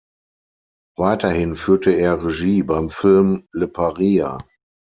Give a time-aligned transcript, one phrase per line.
[0.97, 4.39] Weiterhin führte er Regie beim Film "Le Paria".